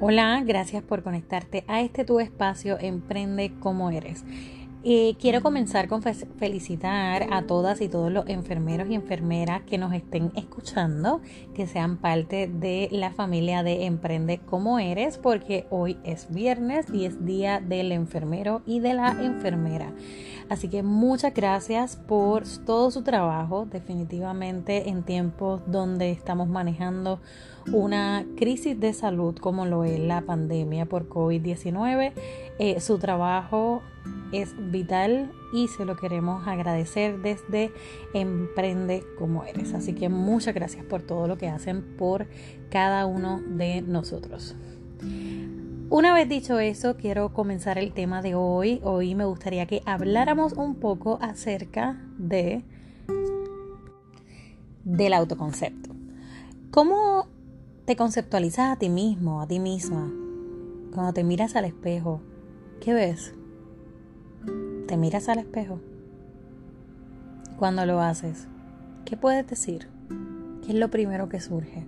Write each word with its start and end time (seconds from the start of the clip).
Hola, 0.00 0.42
gracias 0.44 0.82
por 0.82 1.04
conectarte 1.04 1.64
a 1.68 1.80
este 1.80 2.04
tu 2.04 2.18
espacio 2.18 2.76
Emprende 2.80 3.52
como 3.60 3.90
eres. 3.90 4.24
Quiero 4.84 5.40
comenzar 5.40 5.88
con 5.88 6.02
felicitar 6.02 7.32
a 7.32 7.46
todas 7.46 7.80
y 7.80 7.88
todos 7.88 8.12
los 8.12 8.28
enfermeros 8.28 8.90
y 8.90 8.94
enfermeras 8.94 9.62
que 9.62 9.78
nos 9.78 9.94
estén 9.94 10.30
escuchando, 10.36 11.22
que 11.54 11.66
sean 11.66 11.96
parte 11.96 12.48
de 12.48 12.90
la 12.92 13.10
familia 13.10 13.62
de 13.62 13.86
Emprende 13.86 14.40
como 14.44 14.78
eres, 14.78 15.16
porque 15.16 15.66
hoy 15.70 15.96
es 16.04 16.30
viernes 16.30 16.84
y 16.92 17.06
es 17.06 17.24
día 17.24 17.60
del 17.60 17.92
enfermero 17.92 18.60
y 18.66 18.80
de 18.80 18.92
la 18.92 19.12
enfermera. 19.12 19.94
Así 20.50 20.68
que 20.68 20.82
muchas 20.82 21.32
gracias 21.32 21.96
por 21.96 22.42
todo 22.66 22.90
su 22.90 23.02
trabajo, 23.02 23.64
definitivamente 23.64 24.90
en 24.90 25.02
tiempos 25.02 25.62
donde 25.66 26.10
estamos 26.10 26.46
manejando 26.46 27.20
una 27.72 28.26
crisis 28.36 28.78
de 28.78 28.92
salud 28.92 29.34
como 29.36 29.64
lo 29.64 29.84
es 29.84 29.98
la 29.98 30.20
pandemia 30.20 30.84
por 30.84 31.08
COVID-19. 31.08 32.12
Eh, 32.58 32.80
su 32.80 32.98
trabajo 32.98 33.82
es 34.32 34.54
vital 34.70 35.30
y 35.52 35.68
se 35.68 35.84
lo 35.84 35.96
queremos 35.96 36.46
agradecer 36.46 37.20
desde 37.20 37.72
Emprende 38.12 39.04
como 39.18 39.44
eres. 39.44 39.74
Así 39.74 39.94
que 39.94 40.08
muchas 40.08 40.54
gracias 40.54 40.84
por 40.84 41.02
todo 41.02 41.28
lo 41.28 41.38
que 41.38 41.48
hacen 41.48 41.82
por 41.96 42.26
cada 42.70 43.06
uno 43.06 43.40
de 43.40 43.82
nosotros. 43.82 44.56
Una 45.90 46.12
vez 46.12 46.28
dicho 46.28 46.58
eso, 46.58 46.96
quiero 46.96 47.32
comenzar 47.32 47.78
el 47.78 47.92
tema 47.92 48.22
de 48.22 48.34
hoy. 48.34 48.80
Hoy 48.82 49.14
me 49.14 49.26
gustaría 49.26 49.66
que 49.66 49.82
habláramos 49.86 50.54
un 50.54 50.76
poco 50.76 51.18
acerca 51.20 52.00
de 52.18 52.64
del 54.82 55.14
autoconcepto. 55.14 55.94
¿Cómo 56.70 57.28
te 57.84 57.96
conceptualizas 57.96 58.72
a 58.72 58.76
ti 58.76 58.88
mismo, 58.88 59.40
a 59.40 59.46
ti 59.46 59.60
misma? 59.60 60.12
Cuando 60.92 61.12
te 61.12 61.22
miras 61.22 61.54
al 61.54 61.64
espejo, 61.64 62.20
¿qué 62.80 62.92
ves? 62.92 63.34
¿Te 64.86 64.98
miras 64.98 65.30
al 65.30 65.38
espejo? 65.38 65.80
Cuando 67.58 67.86
lo 67.86 68.00
haces, 68.00 68.48
¿qué 69.06 69.16
puedes 69.16 69.46
decir? 69.46 69.88
¿Qué 70.62 70.72
es 70.72 70.74
lo 70.74 70.90
primero 70.90 71.30
que 71.30 71.40
surge? 71.40 71.86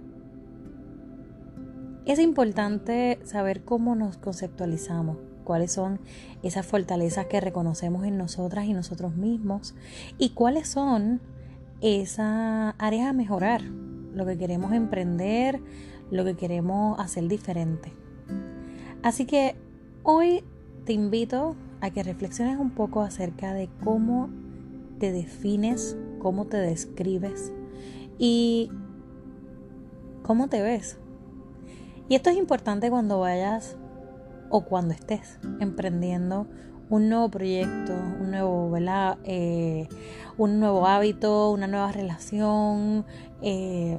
Es 2.06 2.19
importante 2.19 3.19
saber 3.22 3.64
cómo 3.64 3.97
nos 3.97 4.16
conceptualizamos, 4.16 5.19
cuáles 5.44 5.72
son 5.72 6.00
esas 6.42 6.64
fortalezas 6.64 7.27
que 7.27 7.38
reconocemos 7.38 8.05
en 8.06 8.16
nosotras 8.16 8.64
y 8.64 8.72
nosotros 8.72 9.14
mismos 9.14 9.75
y 10.16 10.31
cuáles 10.31 10.66
son 10.66 11.20
esas 11.83 12.75
áreas 12.78 13.08
a 13.08 13.12
mejorar, 13.12 13.60
lo 13.60 14.25
que 14.25 14.38
queremos 14.38 14.72
emprender, 14.72 15.60
lo 16.10 16.25
que 16.25 16.34
queremos 16.34 16.98
hacer 16.98 17.28
diferente. 17.28 17.92
Así 19.03 19.27
que 19.27 19.55
hoy 20.03 20.42
te 20.86 20.94
invito 20.94 21.56
a 21.80 21.91
que 21.91 22.02
reflexiones 22.02 22.58
un 22.58 22.70
poco 22.70 23.02
acerca 23.02 23.52
de 23.52 23.69
cómo 23.84 24.30
te 24.98 25.12
defines, 25.12 25.96
cómo 26.19 26.46
te 26.46 26.56
describes 26.56 27.52
y 28.19 28.70
cómo 30.22 30.48
te 30.48 30.62
ves. 30.62 30.98
Y 32.08 32.14
esto 32.14 32.30
es 32.30 32.36
importante 32.36 32.91
cuando 32.91 33.20
vayas 33.20 33.77
o 34.48 34.62
cuando 34.62 34.94
estés 34.94 35.38
emprendiendo 35.60 36.47
un 36.88 37.08
nuevo 37.08 37.28
proyecto, 37.28 37.92
un 38.20 38.30
nuevo, 38.30 38.72
eh, 39.24 39.88
un 40.38 40.60
nuevo 40.60 40.86
hábito, 40.86 41.50
una 41.50 41.66
nueva 41.66 41.91
relación, 41.91 43.04
eh, 43.42 43.98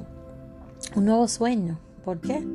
un 0.96 1.04
nuevo 1.04 1.28
sueño. 1.28 1.78
¿Por 2.04 2.20
qué? 2.20 2.46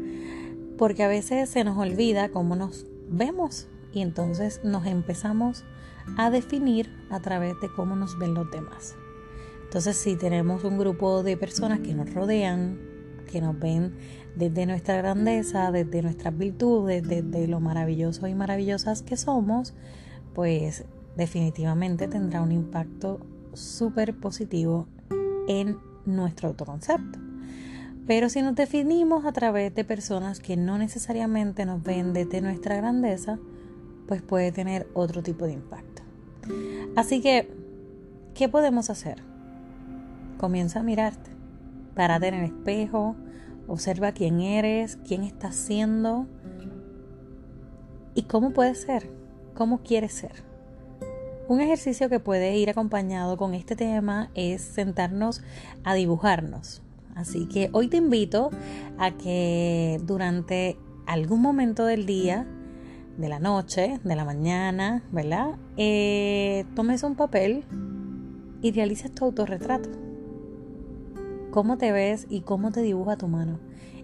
Porque 0.77 1.03
a 1.03 1.07
veces 1.07 1.49
se 1.49 1.63
nos 1.63 1.77
olvida 1.77 2.29
cómo 2.29 2.55
nos 2.55 2.87
vemos 3.09 3.67
y 3.93 4.01
entonces 4.01 4.61
nos 4.63 4.85
empezamos 4.85 5.63
a 6.17 6.29
definir 6.29 6.89
a 7.09 7.19
través 7.19 7.59
de 7.61 7.69
cómo 7.69 7.95
nos 7.95 8.17
ven 8.17 8.33
los 8.33 8.49
demás. 8.51 8.95
Entonces 9.63 9.97
si 9.97 10.15
tenemos 10.15 10.63
un 10.63 10.77
grupo 10.77 11.23
de 11.23 11.37
personas 11.37 11.79
que 11.79 11.93
nos 11.93 12.13
rodean, 12.13 12.77
que 13.31 13.41
nos 13.41 13.57
ven 13.57 13.95
desde 14.35 14.65
nuestra 14.65 14.97
grandeza, 14.97 15.71
desde 15.71 16.01
nuestras 16.01 16.37
virtudes, 16.37 17.07
desde 17.07 17.47
lo 17.47 17.59
maravilloso 17.59 18.27
y 18.27 18.35
maravillosas 18.35 19.01
que 19.01 19.17
somos, 19.17 19.73
pues 20.33 20.85
definitivamente 21.15 22.07
tendrá 22.07 22.41
un 22.41 22.51
impacto 22.51 23.19
súper 23.53 24.15
positivo 24.15 24.87
en 25.47 25.77
nuestro 26.05 26.49
autoconcepto. 26.49 27.19
Pero 28.05 28.27
si 28.29 28.41
nos 28.41 28.55
definimos 28.55 29.25
a 29.25 29.31
través 29.31 29.73
de 29.73 29.85
personas 29.85 30.39
que 30.39 30.57
no 30.57 30.77
necesariamente 30.77 31.65
nos 31.65 31.81
ven 31.83 32.11
desde 32.13 32.41
nuestra 32.41 32.75
grandeza, 32.75 33.39
pues 34.07 34.21
puede 34.21 34.51
tener 34.51 34.87
otro 34.93 35.23
tipo 35.23 35.45
de 35.45 35.53
impacto. 35.53 36.01
Así 36.95 37.21
que, 37.21 37.49
¿qué 38.33 38.49
podemos 38.49 38.89
hacer? 38.89 39.21
Comienza 40.37 40.81
a 40.81 40.83
mirarte, 40.83 41.31
párate 41.95 42.27
en 42.27 42.33
el 42.35 42.45
espejo, 42.45 43.15
Observa 43.67 44.11
quién 44.11 44.41
eres, 44.41 44.97
quién 45.07 45.23
estás 45.23 45.55
siendo 45.55 46.27
y 48.13 48.23
cómo 48.23 48.51
puedes 48.51 48.81
ser, 48.81 49.09
cómo 49.53 49.79
quieres 49.79 50.13
ser. 50.13 50.43
Un 51.47 51.61
ejercicio 51.61 52.09
que 52.09 52.19
puede 52.19 52.57
ir 52.57 52.69
acompañado 52.69 53.37
con 53.37 53.53
este 53.53 53.75
tema 53.75 54.29
es 54.33 54.61
sentarnos 54.61 55.41
a 55.83 55.93
dibujarnos. 55.93 56.81
Así 57.15 57.47
que 57.47 57.69
hoy 57.71 57.87
te 57.87 57.97
invito 57.97 58.49
a 58.97 59.11
que 59.11 59.99
durante 60.03 60.77
algún 61.05 61.41
momento 61.41 61.85
del 61.85 62.05
día, 62.05 62.45
de 63.17 63.29
la 63.29 63.39
noche, 63.39 63.99
de 64.03 64.15
la 64.15 64.25
mañana, 64.25 65.03
¿verdad? 65.11 65.55
Eh, 65.77 66.65
tomes 66.75 67.03
un 67.03 67.15
papel 67.15 67.63
y 68.61 68.71
realices 68.71 69.13
tu 69.13 69.25
autorretrato 69.25 70.03
cómo 71.53 71.77
te 71.77 71.91
ves 71.91 72.25
y 72.29 72.41
cómo 72.41 72.71
te 72.71 72.81
dibuja 72.81 73.15
tu 73.15 73.27
mano. 73.27 73.59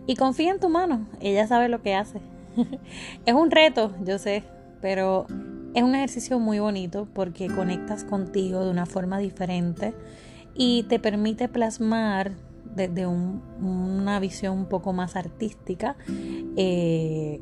Y 0.06 0.16
confía 0.16 0.52
en 0.52 0.60
tu 0.60 0.70
mano, 0.70 1.08
ella 1.20 1.48
sabe 1.48 1.68
lo 1.68 1.82
que 1.82 1.96
hace. 1.96 2.22
es 3.26 3.34
un 3.34 3.50
reto, 3.50 3.92
yo 4.06 4.20
sé, 4.20 4.44
pero 4.82 5.26
es 5.74 5.82
un 5.82 5.96
ejercicio 5.96 6.40
muy 6.40 6.60
bonito 6.60 7.08
porque 7.12 7.48
conectas 7.48 8.04
contigo 8.04 8.64
de 8.64 8.70
una 8.70 8.86
forma 8.86 9.18
diferente 9.18 9.96
y 10.54 10.84
te 10.84 11.00
permite 11.00 11.50
plasmar 11.50 12.34
desde 12.76 13.08
una 13.08 14.20
visión 14.20 14.56
un 14.56 14.66
poco 14.68 14.94
más 14.94 15.16
artística 15.16 15.96
eh, 16.56 17.42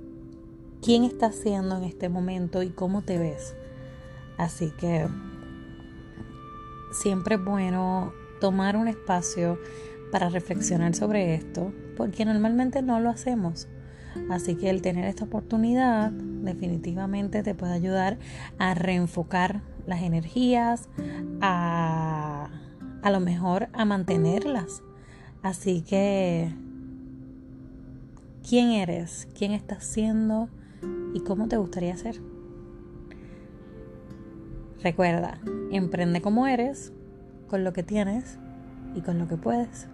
quién 0.88 1.04
estás 1.04 1.36
siendo 1.36 1.76
en 1.76 1.84
este 1.84 2.08
momento 2.08 2.64
y 2.64 2.70
cómo 2.70 3.02
te 3.02 3.18
ves. 3.18 3.58
Así 4.38 4.72
que 4.80 5.06
siempre 6.94 7.36
es 7.36 7.44
bueno 7.44 8.14
tomar 8.40 8.78
un 8.78 8.88
espacio 8.88 9.60
para 10.14 10.30
reflexionar 10.30 10.96
sobre 10.96 11.36
esto, 11.36 11.74
porque 11.98 12.24
normalmente 12.24 12.82
no 12.82 13.02
lo 13.02 13.10
hacemos. 13.10 13.68
Así 14.30 14.56
que 14.56 14.70
el 14.70 14.82
tener 14.82 15.04
esta 15.04 15.26
oportunidad 15.26 16.10
definitivamente 16.10 17.44
te 17.44 17.54
puede 17.54 17.74
ayudar 17.74 18.18
a 18.58 18.74
reenfocar 18.74 19.64
las 19.88 20.04
energías, 20.04 20.88
a, 21.42 22.50
a 23.02 23.12
lo 23.12 23.20
mejor 23.20 23.68
a 23.74 23.84
mantenerlas. 23.84 24.84
Así 25.44 25.82
que, 25.82 26.50
¿quién 28.48 28.70
eres? 28.70 29.28
¿Quién 29.38 29.52
estás 29.52 29.84
siendo? 29.84 30.48
¿Y 31.14 31.22
cómo 31.22 31.48
te 31.48 31.58
gustaría 31.58 31.96
ser? 31.98 32.20
Recuerda, 34.84 35.40
emprende 35.72 36.22
como 36.22 36.48
eres, 36.48 36.94
con 37.48 37.64
lo 37.64 37.74
que 37.74 37.84
tienes 37.84 38.38
y 38.96 39.02
con 39.02 39.18
lo 39.18 39.28
que 39.28 39.38
puedes. 39.38 39.88